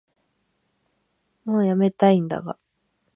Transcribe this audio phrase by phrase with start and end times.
[1.45, 2.57] もうやめたいんだが